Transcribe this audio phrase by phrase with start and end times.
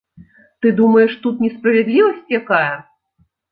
[0.65, 2.73] Ты думаеш, тут несправядлівасць якая?